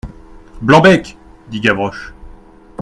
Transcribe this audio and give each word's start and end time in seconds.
Blanc-bec! 0.63 1.15
dit 1.51 1.59
Gavroche. 1.61 2.15